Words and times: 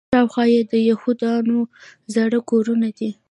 شاوخوا 0.13 0.43
یې 0.53 0.61
د 0.71 0.73
یهودانو 0.89 1.57
زاړه 2.13 2.39
کورونه 2.49 2.87
دي. 2.97 3.09